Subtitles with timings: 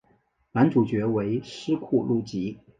[0.53, 2.57] 男主角为斯库路吉。